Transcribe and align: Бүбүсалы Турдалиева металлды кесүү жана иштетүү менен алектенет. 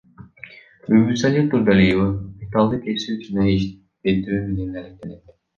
Бүбүсалы 0.93 1.43
Турдалиева 1.51 2.07
металлды 2.39 2.81
кесүү 2.87 3.19
жана 3.29 3.47
иштетүү 3.59 4.43
менен 4.51 4.81
алектенет. 4.85 5.41